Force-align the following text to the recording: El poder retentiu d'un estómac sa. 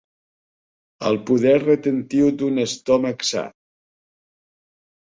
El 1.09 1.19
poder 1.31 1.53
retentiu 1.65 2.33
d'un 2.41 2.59
estómac 2.65 3.31
sa. 3.35 3.47